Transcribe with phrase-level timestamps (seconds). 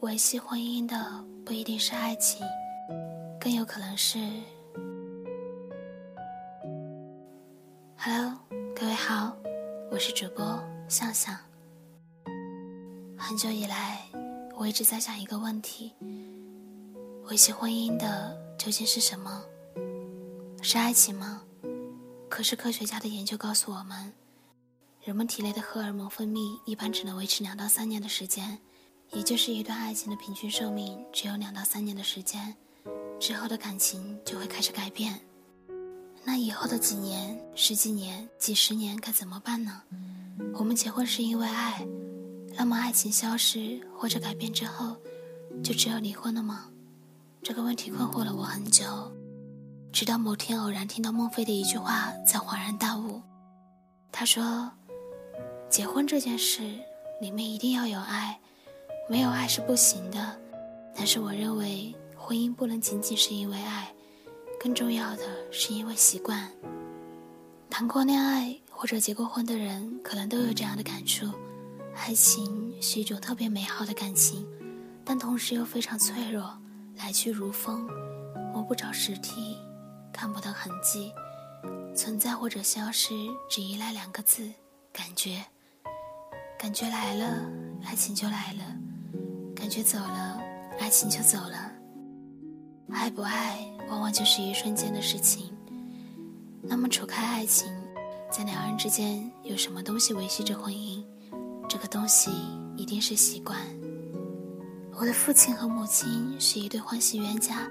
[0.00, 0.96] 维系婚姻的
[1.44, 2.46] 不一定是爱情，
[3.40, 4.18] 更有可能是。
[7.96, 8.38] Hello，
[8.76, 9.36] 各位好，
[9.90, 11.36] 我是主播向向。
[13.18, 14.02] 很久以来，
[14.54, 15.92] 我一直在想一个问题：
[17.24, 19.42] 维系婚姻的究竟是什么？
[20.62, 21.42] 是爱情吗？
[22.28, 24.12] 可是科学家的研究告诉我们，
[25.04, 28.58] 人们体内的荷尔蒙分泌一般只能维持两到三年的时间。
[29.12, 32.56] 也就是一段爱情的平均寿命只有两到三年的时间，
[33.20, 35.20] 之后的感情就会开始改变。
[36.24, 39.82] 那以后的几年、十几年、几十年该怎么办呢？
[40.54, 41.86] 我们结婚是因为爱，
[42.56, 44.96] 那么爱情消失或者改变之后，
[45.62, 46.70] 就只有离婚了吗？
[47.42, 49.12] 这个问题困惑了我很久，
[49.92, 53.20] 直到某天偶然听到孟非的一句话，才恍然大悟。
[54.10, 54.72] 他说
[55.74, 56.62] ：“结婚这件事
[57.20, 58.38] 里面一定要有爱。”
[59.10, 60.40] 没有爱是不行的，
[60.94, 63.92] 但是我认为婚姻不能仅仅是因为爱，
[64.60, 66.48] 更重要的是因为习惯。
[67.68, 71.26] 谈过恋爱或者结过婚的人，可能都有这样的感触：
[71.96, 74.46] 爱情是一种特别美好的感情，
[75.04, 76.56] 但同时又非常脆弱，
[76.96, 77.84] 来去如风，
[78.52, 79.58] 摸不着实体，
[80.12, 81.12] 看不到痕迹，
[81.96, 83.12] 存在或者消失
[83.50, 84.48] 只依赖两个字——
[84.94, 85.44] 感觉。
[86.64, 87.46] 感觉来了，
[87.84, 88.64] 爱情就来了。
[89.54, 90.40] 感觉走了，
[90.80, 91.70] 爱情就走了。
[92.90, 93.58] 爱不爱，
[93.90, 95.52] 往往就是一瞬间的事情。
[96.62, 97.70] 那么，除开爱情，
[98.32, 101.04] 在两人之间有什么东西维系着婚姻？
[101.68, 102.30] 这个东西
[102.78, 103.60] 一定是习惯。
[104.94, 107.68] 我的父亲和母亲是一对欢喜冤家，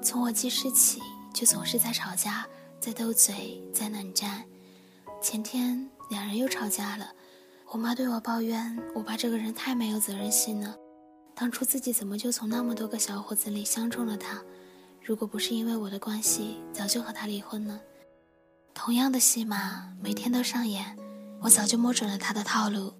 [0.00, 1.00] 从我记事起
[1.34, 2.46] 就总是在吵架，
[2.78, 4.44] 在斗嘴，在冷战。
[5.20, 7.08] 前天两人又吵架了，
[7.70, 10.74] 我妈对我抱怨我爸这个人太没有责任心了。
[11.34, 14.42] 当初自己怎么就从那么多个小伙子里相中了他？
[15.04, 17.78] 如果不是因为我的关系，早就和他离婚了。
[18.72, 20.96] 同样的戏码每天都上演，
[21.42, 22.94] 我早就摸准了他的套路，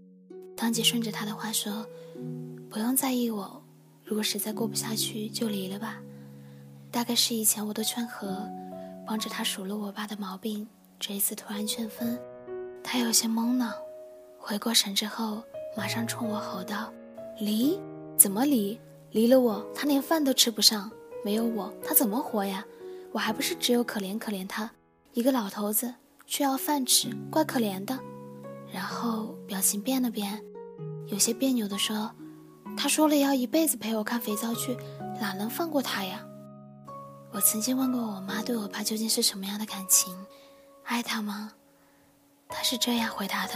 [0.54, 1.86] 当即顺着他的话说
[2.68, 3.62] ：“不用在意我，
[4.04, 5.98] 如果实在过不下去就离了吧。”
[6.92, 8.46] 大概是以前我都劝和，
[9.06, 10.68] 帮着他数落我爸的毛病，
[11.00, 12.20] 这一次突然劝分，
[12.84, 13.74] 他有些懵了。
[14.48, 15.42] 回过神之后，
[15.76, 16.90] 马上冲我吼道
[17.38, 17.78] ：“离！”
[18.16, 18.80] 怎么离？
[19.10, 20.90] 离了我，他连饭都吃不上。
[21.22, 22.64] 没有我，他怎么活呀？
[23.12, 24.70] 我还不是只有可怜可怜他，
[25.12, 25.94] 一个老头子
[26.26, 27.98] 却要饭吃，怪可怜的。
[28.72, 30.42] 然后表情变了变，
[31.08, 32.10] 有些别扭地说
[32.74, 34.74] ：“他说了要一辈子陪我看肥皂剧，
[35.20, 36.24] 哪能放过他呀？”
[37.32, 40.16] 我曾经问过我妈，对我爸究竟是什么样的感情？
[40.84, 41.52] 爱他吗？
[42.48, 43.52] 他是这样回答的：“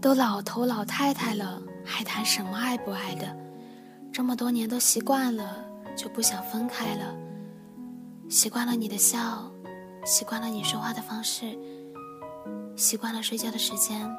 [0.00, 3.36] 都老头老太太了，还谈什么爱不爱的？”
[4.12, 5.64] 这么多年都习惯了，
[5.96, 7.14] 就不想分开了。
[8.28, 9.50] 习惯了你的笑，
[10.04, 11.56] 习惯了你说话的方式，
[12.76, 14.10] 习惯了睡觉的时间，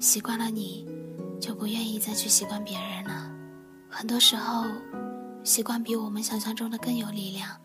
[0.00, 0.86] 习惯了你，
[1.40, 3.30] 就不愿意再去习惯别人了。
[3.88, 4.64] 很多时候，
[5.44, 7.56] 习惯比我们想象中的更有力量。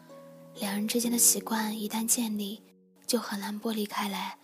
[0.60, 2.62] 两人之间的习惯一旦建立，
[3.08, 4.38] 就很难剥离开来。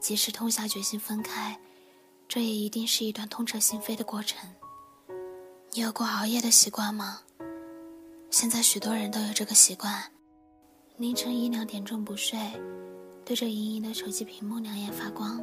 [0.00, 1.58] 即使痛下决心分开，
[2.28, 4.38] 这也一定是一段痛彻心扉的过程。
[5.72, 7.20] 你有过熬夜的习惯吗？
[8.30, 10.02] 现在许多人都有这个习惯，
[10.98, 12.38] 凌晨一两点钟不睡，
[13.24, 15.42] 对着莹莹的手机屏幕两眼发光。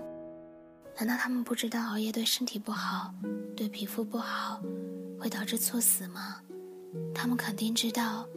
[0.96, 3.12] 难道他们不知道熬夜对身体不好，
[3.58, 4.62] 对皮肤不好，
[5.20, 6.40] 会导致猝死吗？
[7.16, 8.28] 他们肯定知道，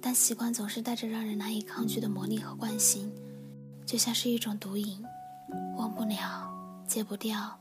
[0.00, 3.12] 但习惯总是带着让人难以抗拒的魔力和惯性，
[3.84, 5.04] 就像是一种毒瘾，
[5.76, 6.48] 忘不了，
[6.86, 7.59] 戒不掉。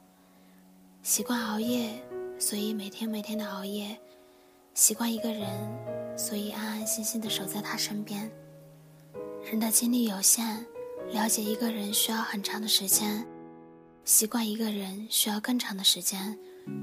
[1.02, 1.90] 习惯熬夜。
[2.42, 4.00] 所以每天每天的熬夜，
[4.74, 5.50] 习惯一个人，
[6.18, 8.32] 所以安安心心的守在他身边。
[9.44, 10.66] 人的精力有限，
[11.12, 13.28] 了解一个人需要很长的时间，
[14.06, 16.40] 习惯一个人需要更长的时间。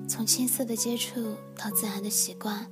[0.07, 2.71] 从青涩的接触到自然的习惯，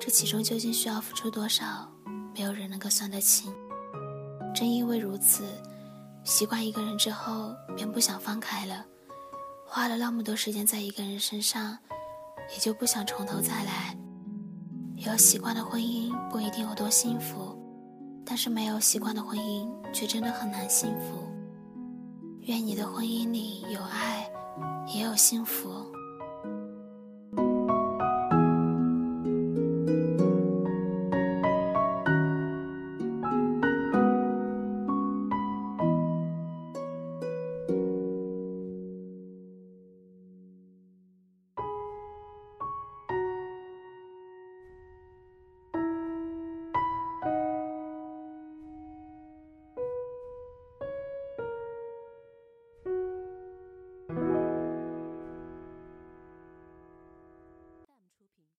[0.00, 1.92] 这其中究竟需要付出多少，
[2.34, 3.52] 没有人能够算得清。
[4.54, 5.44] 正因为如此，
[6.24, 8.86] 习惯一个人之后便不想放开了，
[9.76, 11.76] 花了那么多时间在一个人身上。
[12.50, 13.94] 也就不想从头再来。
[14.96, 17.54] 有习惯的婚姻不一定有多幸福，
[18.24, 21.28] 但是没有习惯的婚姻却真的很难幸福。
[22.40, 24.26] 愿你的婚姻里有爱，
[24.86, 25.84] 也有幸福。